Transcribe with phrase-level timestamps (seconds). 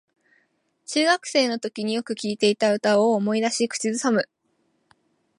[0.87, 4.27] 中学生のときによく聴いていた歌を思い出し口ずさむ